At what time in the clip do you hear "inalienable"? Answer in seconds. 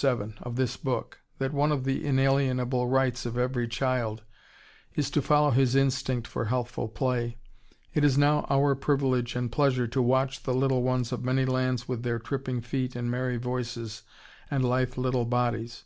2.06-2.86